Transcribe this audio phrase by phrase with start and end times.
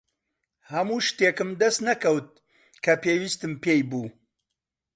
[0.71, 2.29] هەموو شتێکم دەست نەکەوت
[2.83, 4.07] کە پێویستم پێی بوو.